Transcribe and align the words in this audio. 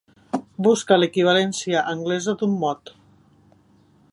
Buscar 0.67 0.95
l'equivalència 0.99 1.83
anglesa 1.93 2.35
d'un 2.39 2.57
mot. 2.65 2.91